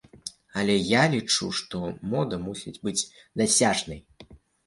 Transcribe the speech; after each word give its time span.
Але 0.61 0.75
я 0.75 1.01
лічу, 1.13 1.49
што 1.59 1.81
мода 2.13 2.39
мусіць 2.47 2.75
быць 2.87 3.07
дасяжнай. 3.43 4.01